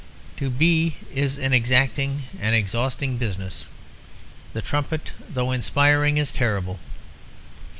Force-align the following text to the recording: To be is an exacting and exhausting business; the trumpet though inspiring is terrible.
To 0.37 0.49
be 0.49 0.95
is 1.13 1.37
an 1.37 1.53
exacting 1.53 2.23
and 2.39 2.55
exhausting 2.55 3.17
business; 3.19 3.67
the 4.51 4.61
trumpet 4.63 5.11
though 5.29 5.51
inspiring 5.51 6.17
is 6.17 6.31
terrible. 6.31 6.79